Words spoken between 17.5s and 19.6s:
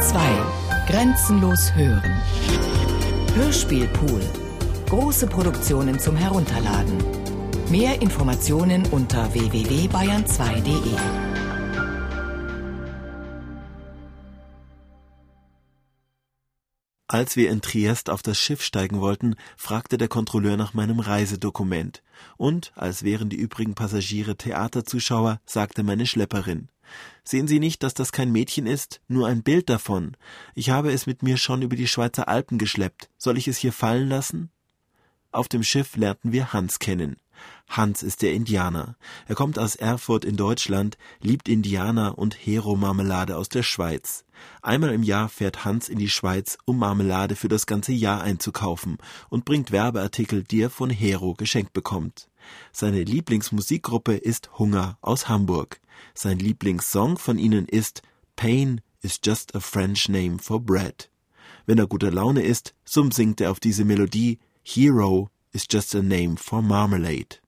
Triest auf das Schiff steigen wollten,